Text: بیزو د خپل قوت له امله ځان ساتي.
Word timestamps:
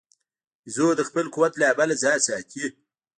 بیزو 0.63 0.87
د 0.95 1.01
خپل 1.09 1.25
قوت 1.33 1.53
له 1.59 1.65
امله 1.71 1.95
ځان 2.03 2.19
ساتي. 2.27 2.65